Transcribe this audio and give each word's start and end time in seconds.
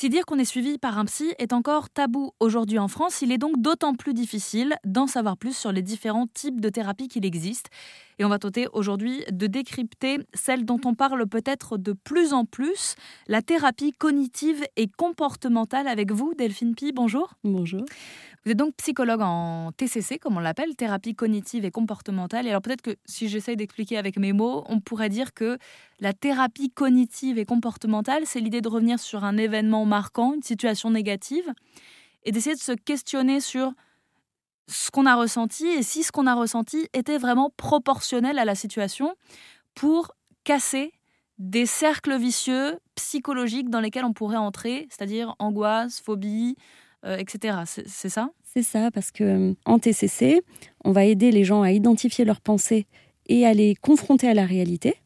Si 0.00 0.08
dire 0.08 0.26
qu'on 0.26 0.38
est 0.38 0.44
suivi 0.44 0.78
par 0.78 0.96
un 0.96 1.06
psy 1.06 1.34
est 1.40 1.52
encore 1.52 1.90
tabou 1.90 2.30
aujourd'hui 2.38 2.78
en 2.78 2.86
France, 2.86 3.20
il 3.20 3.32
est 3.32 3.36
donc 3.36 3.60
d'autant 3.60 3.94
plus 3.94 4.14
difficile 4.14 4.76
d'en 4.84 5.08
savoir 5.08 5.36
plus 5.36 5.56
sur 5.56 5.72
les 5.72 5.82
différents 5.82 6.28
types 6.28 6.60
de 6.60 6.68
thérapies 6.68 7.08
qu'il 7.08 7.26
existe. 7.26 7.66
Et 8.18 8.24
on 8.24 8.28
va 8.28 8.38
tenter 8.38 8.66
aujourd'hui 8.72 9.22
de 9.30 9.46
décrypter 9.46 10.18
celle 10.34 10.64
dont 10.64 10.80
on 10.84 10.94
parle 10.94 11.26
peut-être 11.28 11.78
de 11.78 11.92
plus 11.92 12.32
en 12.32 12.44
plus, 12.44 12.96
la 13.28 13.42
thérapie 13.42 13.92
cognitive 13.92 14.64
et 14.76 14.88
comportementale 14.88 15.86
avec 15.86 16.10
vous, 16.10 16.34
Delphine 16.36 16.74
Pi. 16.74 16.92
Bonjour. 16.92 17.34
Bonjour. 17.44 17.84
Vous 18.44 18.52
êtes 18.52 18.56
donc 18.56 18.74
psychologue 18.76 19.20
en 19.22 19.70
TCC, 19.72 20.18
comme 20.18 20.36
on 20.36 20.40
l'appelle, 20.40 20.74
thérapie 20.74 21.14
cognitive 21.14 21.64
et 21.64 21.70
comportementale. 21.70 22.46
Et 22.46 22.50
alors 22.50 22.62
peut-être 22.62 22.82
que 22.82 22.96
si 23.04 23.28
j'essaye 23.28 23.56
d'expliquer 23.56 23.98
avec 23.98 24.18
mes 24.18 24.32
mots, 24.32 24.64
on 24.66 24.80
pourrait 24.80 25.10
dire 25.10 25.32
que 25.32 25.58
la 26.00 26.12
thérapie 26.12 26.70
cognitive 26.70 27.38
et 27.38 27.44
comportementale, 27.44 28.22
c'est 28.26 28.40
l'idée 28.40 28.60
de 28.60 28.68
revenir 28.68 28.98
sur 28.98 29.22
un 29.22 29.36
événement 29.36 29.84
marquant, 29.84 30.34
une 30.34 30.42
situation 30.42 30.90
négative, 30.90 31.52
et 32.24 32.32
d'essayer 32.32 32.56
de 32.56 32.60
se 32.60 32.72
questionner 32.72 33.40
sur 33.40 33.72
ce 34.68 34.90
qu'on 34.90 35.06
a 35.06 35.16
ressenti 35.16 35.66
et 35.66 35.82
si 35.82 36.02
ce 36.02 36.12
qu'on 36.12 36.26
a 36.26 36.34
ressenti 36.34 36.88
était 36.92 37.18
vraiment 37.18 37.50
proportionnel 37.56 38.38
à 38.38 38.44
la 38.44 38.54
situation 38.54 39.14
pour 39.74 40.12
casser 40.44 40.92
des 41.38 41.66
cercles 41.66 42.18
vicieux 42.18 42.78
psychologiques 42.94 43.70
dans 43.70 43.80
lesquels 43.80 44.04
on 44.04 44.12
pourrait 44.12 44.36
entrer, 44.36 44.86
c'est-à-dire 44.90 45.34
angoisse, 45.38 46.00
phobie, 46.00 46.56
euh, 47.04 47.16
etc. 47.16 47.58
C'est 47.64 48.08
ça? 48.08 48.30
C'est 48.42 48.62
ça, 48.62 48.90
parce 48.90 49.12
que 49.12 49.24
euh, 49.24 49.54
en 49.64 49.78
TCC, 49.78 50.42
on 50.84 50.92
va 50.92 51.04
aider 51.04 51.30
les 51.30 51.44
gens 51.44 51.62
à 51.62 51.70
identifier 51.70 52.24
leurs 52.24 52.40
pensées 52.40 52.86
et 53.26 53.46
à 53.46 53.54
les 53.54 53.74
confronter 53.76 54.28
à 54.28 54.34
la 54.34 54.46
réalité. 54.46 54.96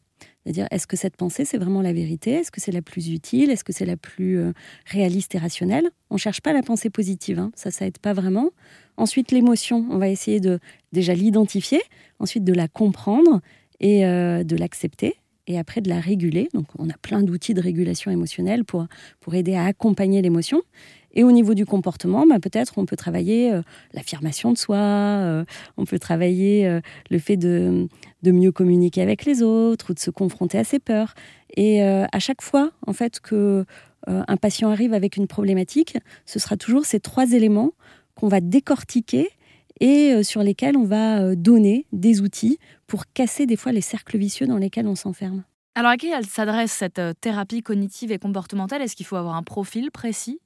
C'est-à-dire, 0.43 0.67
est-ce 0.71 0.87
que 0.87 0.97
cette 0.97 1.15
pensée, 1.15 1.45
c'est 1.45 1.57
vraiment 1.57 1.81
la 1.81 1.93
vérité? 1.93 2.31
Est-ce 2.31 2.51
que 2.51 2.59
c'est 2.59 2.71
la 2.71 2.81
plus 2.81 3.09
utile? 3.09 3.49
Est-ce 3.49 3.63
que 3.63 3.73
c'est 3.73 3.85
la 3.85 3.97
plus 3.97 4.37
euh, 4.39 4.51
réaliste 4.85 5.35
et 5.35 5.37
rationnelle? 5.37 5.89
On 6.09 6.15
ne 6.15 6.19
cherche 6.19 6.41
pas 6.41 6.53
la 6.53 6.61
pensée 6.61 6.89
positive, 6.89 7.39
hein. 7.39 7.51
ça, 7.55 7.71
ça 7.71 7.85
aide 7.85 7.97
pas 7.97 8.13
vraiment. 8.13 8.49
Ensuite, 8.97 9.31
l'émotion, 9.31 9.85
on 9.89 9.97
va 9.97 10.09
essayer 10.09 10.39
de 10.39 10.59
déjà 10.91 11.13
l'identifier, 11.13 11.81
ensuite 12.19 12.43
de 12.43 12.53
la 12.53 12.67
comprendre 12.67 13.41
et 13.79 14.03
de 14.03 14.55
l'accepter 14.55 15.15
et 15.47 15.59
après 15.59 15.81
de 15.81 15.89
la 15.89 15.99
réguler. 15.99 16.49
Donc 16.53 16.67
on 16.77 16.89
a 16.89 16.97
plein 17.01 17.23
d'outils 17.23 17.53
de 17.53 17.61
régulation 17.61 18.11
émotionnelle 18.11 18.63
pour, 18.63 18.87
pour 19.19 19.35
aider 19.35 19.55
à 19.55 19.65
accompagner 19.65 20.21
l'émotion. 20.21 20.61
Et 21.15 21.23
au 21.23 21.31
niveau 21.31 21.53
du 21.53 21.65
comportement, 21.65 22.25
bah, 22.25 22.39
peut-être 22.39 22.77
on 22.77 22.85
peut 22.85 22.95
travailler 22.95 23.53
euh, 23.53 23.61
l'affirmation 23.93 24.51
de 24.51 24.57
soi, 24.57 24.77
euh, 24.77 25.45
on 25.77 25.85
peut 25.85 25.99
travailler 25.99 26.67
euh, 26.67 26.81
le 27.11 27.19
fait 27.19 27.37
de, 27.37 27.87
de, 28.23 28.31
mieux 28.31 28.51
communiquer 28.51 29.01
avec 29.01 29.25
les 29.25 29.43
autres 29.43 29.91
ou 29.91 29.93
de 29.93 29.99
se 29.99 30.09
confronter 30.09 30.57
à 30.57 30.63
ses 30.63 30.79
peurs. 30.79 31.13
Et 31.55 31.83
à 31.83 32.17
chaque 32.17 32.41
fois, 32.41 32.71
en 32.87 32.93
fait, 32.93 33.19
que 33.19 33.63
un 34.07 34.37
patient 34.37 34.71
arrive 34.71 34.91
avec 34.91 35.17
une 35.17 35.27
problématique, 35.27 35.99
ce 36.25 36.39
sera 36.39 36.57
toujours 36.57 36.83
ces 36.83 36.99
trois 36.99 37.31
éléments 37.33 37.73
qu'on 38.15 38.27
va 38.27 38.41
décortiquer 38.41 39.29
et 39.79 40.23
sur 40.23 40.43
lesquels 40.43 40.77
on 40.77 40.85
va 40.85 41.35
donner 41.35 41.85
des 41.91 42.21
outils 42.21 42.59
pour 42.87 43.05
casser 43.13 43.45
des 43.45 43.55
fois 43.55 43.71
les 43.71 43.81
cercles 43.81 44.17
vicieux 44.17 44.47
dans 44.47 44.57
lesquels 44.57 44.87
on 44.87 44.95
s'enferme. 44.95 45.43
Alors 45.75 45.91
à 45.91 45.97
qui 45.97 46.07
elle 46.07 46.25
s'adresse 46.25 46.71
cette 46.71 47.01
thérapie 47.19 47.63
cognitive 47.63 48.11
et 48.11 48.19
comportementale? 48.19 48.81
Est-ce 48.81 48.95
qu'il 48.95 49.05
faut 49.05 49.15
avoir 49.15 49.35
un 49.35 49.43
profil 49.43 49.89
précis? 49.91 50.39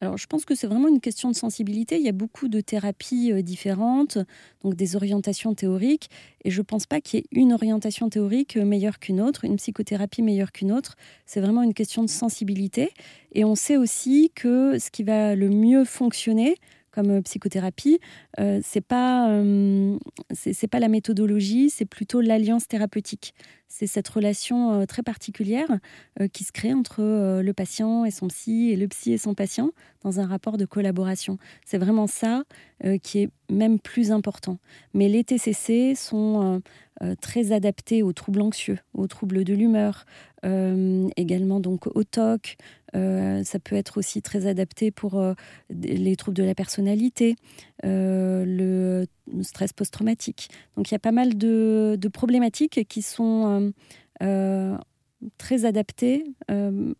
Alors, 0.00 0.18
je 0.18 0.26
pense 0.26 0.44
que 0.44 0.54
c'est 0.54 0.66
vraiment 0.66 0.88
une 0.88 1.00
question 1.00 1.30
de 1.30 1.34
sensibilité. 1.34 1.96
Il 1.96 2.02
y 2.02 2.10
a 2.10 2.12
beaucoup 2.12 2.48
de 2.48 2.60
thérapies 2.60 3.32
euh, 3.32 3.40
différentes, 3.40 4.18
donc 4.62 4.74
des 4.74 4.96
orientations 4.96 5.54
théoriques, 5.54 6.10
et 6.44 6.50
je 6.50 6.58
ne 6.58 6.64
pense 6.64 6.84
pas 6.84 7.00
qu'il 7.00 7.20
y 7.20 7.22
ait 7.22 7.26
une 7.30 7.54
orientation 7.54 8.10
théorique 8.10 8.58
euh, 8.58 8.66
meilleure 8.66 8.98
qu'une 8.98 9.20
autre, 9.20 9.44
une 9.44 9.56
psychothérapie 9.56 10.20
meilleure 10.20 10.52
qu'une 10.52 10.72
autre. 10.72 10.96
C'est 11.24 11.40
vraiment 11.40 11.62
une 11.62 11.72
question 11.72 12.02
de 12.02 12.10
sensibilité. 12.10 12.90
Et 13.32 13.46
on 13.46 13.54
sait 13.54 13.78
aussi 13.78 14.30
que 14.34 14.78
ce 14.78 14.90
qui 14.90 15.04
va 15.04 15.34
le 15.36 15.48
mieux 15.48 15.84
fonctionner 15.86 16.56
comme 16.94 17.10
euh, 17.10 17.22
psychothérapie, 17.22 17.98
euh, 18.38 18.60
c'est 18.62 18.80
pas 18.80 19.28
euh, 19.30 19.98
c'est 20.32 20.68
pas 20.68 20.78
la 20.78 20.88
méthodologie, 20.88 21.68
c'est 21.70 21.84
plutôt 21.84 22.20
l'alliance 22.20 22.68
thérapeutique. 22.68 23.34
C'est 23.66 23.88
cette 23.88 24.06
relation 24.08 24.86
très 24.86 25.02
particulière 25.02 25.66
qui 26.32 26.44
se 26.44 26.52
crée 26.52 26.72
entre 26.72 27.02
le 27.42 27.52
patient 27.52 28.04
et 28.04 28.12
son 28.12 28.28
psy 28.28 28.70
et 28.70 28.76
le 28.76 28.86
psy 28.86 29.14
et 29.14 29.18
son 29.18 29.34
patient 29.34 29.70
dans 30.02 30.20
un 30.20 30.26
rapport 30.26 30.58
de 30.58 30.64
collaboration. 30.64 31.38
C'est 31.64 31.78
vraiment 31.78 32.06
ça 32.06 32.44
qui 33.02 33.18
est 33.18 33.30
même 33.50 33.80
plus 33.80 34.12
important. 34.12 34.58
Mais 34.92 35.08
les 35.08 35.24
TCC 35.24 35.96
sont 35.96 36.62
très 37.20 37.50
adaptés 37.50 38.04
aux 38.04 38.12
troubles 38.12 38.42
anxieux, 38.42 38.78
aux 38.92 39.08
troubles 39.08 39.42
de 39.42 39.54
l'humeur, 39.54 40.04
également 40.44 41.58
donc 41.58 41.88
au 41.96 42.04
TOC, 42.04 42.56
euh, 42.56 42.83
ça 42.94 43.58
peut 43.58 43.76
être 43.76 43.98
aussi 43.98 44.22
très 44.22 44.46
adapté 44.46 44.90
pour 44.90 45.18
euh, 45.18 45.34
les 45.70 46.16
troubles 46.16 46.36
de 46.36 46.44
la 46.44 46.54
personnalité, 46.54 47.36
euh, 47.84 48.44
le 48.46 49.42
stress 49.42 49.72
post-traumatique. 49.72 50.48
Donc 50.76 50.90
il 50.90 50.94
y 50.94 50.96
a 50.96 51.00
pas 51.00 51.12
mal 51.12 51.36
de, 51.36 51.98
problématiques 52.12 52.86
qui 52.88 53.02
sont 53.02 53.72
très 54.18 55.64
adaptées 55.64 56.24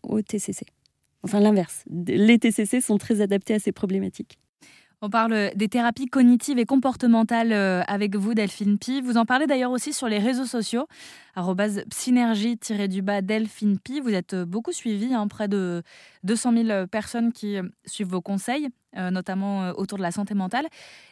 au 0.03 0.21
TCC. 0.21 0.65
Enfin 1.23 1.39
l'inverse, 1.39 1.83
les 1.89 2.37
TCC 2.37 2.81
sont 2.81 2.97
très 2.97 3.21
adaptés 3.21 3.55
à 3.55 3.59
ces 3.59 3.71
problématiques. 3.71 4.37
On 5.01 5.09
parle 5.09 5.51
des 5.55 5.67
thérapies 5.67 6.07
cognitives 6.07 6.57
et 6.57 6.65
comportementales 6.65 7.51
euh, 7.51 7.83
avec 7.87 8.15
vous, 8.15 8.33
Delphine 8.33 8.77
Pi. 8.77 9.01
Vous 9.01 9.17
en 9.17 9.25
parlez 9.25 9.45
d'ailleurs 9.45 9.71
aussi 9.71 9.93
sur 9.93 10.07
les 10.07 10.19
réseaux 10.19 10.45
sociaux, 10.45 10.87
synergie-du-bas 11.91 13.21
Delphine 13.21 13.77
Pi. 13.77 13.99
Vous 13.99 14.13
êtes 14.13 14.33
euh, 14.33 14.45
beaucoup 14.45 14.71
suivi, 14.71 15.13
hein, 15.13 15.27
près 15.27 15.47
de 15.47 15.83
200 16.23 16.53
000 16.63 16.87
personnes 16.87 17.33
qui 17.33 17.57
euh, 17.57 17.63
suivent 17.85 18.09
vos 18.09 18.21
conseils, 18.21 18.69
notamment 18.95 19.71
autour 19.71 19.97
de 19.97 20.03
la 20.03 20.11
santé 20.11 20.33
mentale. 20.33 20.67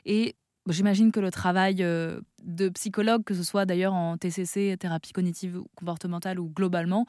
Et 0.06 0.36
J'imagine 0.70 1.12
que 1.12 1.20
le 1.20 1.30
travail 1.30 1.76
de 1.76 2.70
psychologue, 2.70 3.26
que 3.26 3.34
ce 3.34 3.44
soit 3.44 3.66
d'ailleurs 3.66 3.94
en 3.94 4.18
TCC, 4.18 4.78
thérapie 4.80 5.12
cognitive 5.12 5.58
ou 5.58 5.68
comportementale 5.76 6.40
ou 6.40 6.48
globalement, 6.48 7.06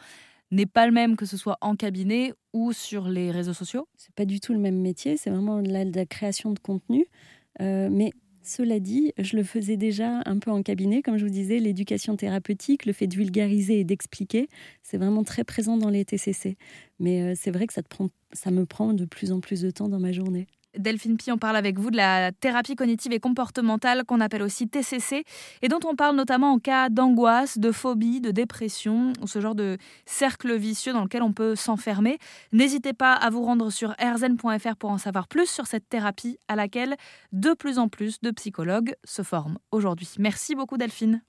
n'est 0.55 0.67
pas 0.67 0.87
le 0.87 0.93
même 0.93 1.17
que 1.17 1.27
ce 1.27 1.37
soit 1.37 1.59
en 1.61 1.77
cabinet 1.77 2.33
ou 2.53 2.73
sur 2.73 3.09
les 3.09 3.31
réseaux 3.31 3.53
sociaux 3.53 3.89
C'est 3.97 4.15
pas 4.15 4.25
du 4.25 4.41
tout 4.41 4.53
le 4.53 4.59
même 4.59 4.81
métier, 4.81 5.17
c'est 5.17 5.31
vraiment 5.31 5.63
de 5.63 5.71
la, 5.71 6.07
création 6.07 6.53
de 6.53 6.59
contenu. 6.59 7.07
Euh, 7.61 7.89
mais 7.91 8.13
cela 8.43 8.79
dit, 8.79 9.13
je 9.19 9.37
le 9.37 9.43
faisais 9.43 9.77
déjà 9.77 10.21
un 10.27 10.39
peu 10.39 10.51
en 10.51 10.63
cabinet, 10.63 11.03
comme 11.03 11.17
je 11.17 11.25
vous 11.25 11.31
disais, 11.31 11.59
l'éducation 11.59 12.17
thérapeutique, 12.17 12.85
le 12.85 12.93
fait 12.93 13.07
de 13.07 13.17
vulgariser 13.17 13.81
et 13.81 13.85
d'expliquer, 13.85 14.49
c'est 14.83 14.99
vraiment 14.99 15.25
très 15.25 15.45
présent 15.45 15.79
dans 15.79 15.89
les 15.89 16.05
TCC. 16.05 16.57
Mais 16.99 17.23
euh, 17.23 17.33
c'est 17.35 17.51
vrai 17.51 17.67
que 17.67 17.73
ça 17.73 18.51
me 18.51 18.67
prend 18.67 18.93
de 18.93 19.05
plus 19.07 19.33
en 19.33 19.41
plus 19.41 19.63
de 19.63 19.71
temps 19.71 19.89
dans 19.89 20.01
ma 20.01 20.13
journée. 20.13 20.47
Delphine 20.77 21.17
Pi, 21.17 21.33
on 21.33 21.39
parle 21.39 21.57
avec 21.57 21.79
vous 21.79 21.91
de 21.91 21.97
la 21.97 22.33
thérapie 22.33 22.77
cognitive 22.77 23.13
et 23.13 23.21
comportementale 23.21 24.05
qu'on 24.05 24.21
appelle 24.21 24.43
aussi 24.43 24.69
TCC 24.69 25.25
et 25.63 25.69
dont 25.69 25.81
on 25.85 25.95
parle 25.95 26.17
notamment 26.17 26.53
en 26.53 26.59
cas 26.59 26.89
d'angoisse, 26.89 27.59
de 27.59 27.73
phobie, 27.73 28.21
de 28.21 28.31
dépression 28.31 29.13
ou 29.21 29.27
ce 29.27 29.41
genre 29.41 29.55
de 29.55 29.79
cercle 30.07 30.55
vicieux 30.57 30.93
dans 30.93 31.03
lequel 31.03 31.23
on 31.23 31.33
peut 31.33 31.55
s'enfermer. 31.55 32.19
N'hésitez 32.53 32.93
pas 32.93 33.13
à 33.13 33.31
vous 33.31 33.43
rendre 33.43 33.71
sur 33.71 33.95
rzn.fr 34.01 34.77
pour 34.77 34.91
en 34.91 34.99
savoir 34.99 35.29
plus 35.29 35.49
sur 35.49 35.67
cette 35.67 35.89
thérapie 35.89 36.39
à 36.49 36.57
laquelle 36.57 36.97
de 37.33 37.53
plus 37.53 37.79
en 37.79 37.89
plus 37.89 38.21
de 38.21 38.31
psychologues 38.31 38.95
se 39.05 39.23
forment 39.23 39.59
aujourd'hui. 39.71 40.09
Merci 40.19 40.55
beaucoup 40.55 40.77
Delphine. 40.77 41.23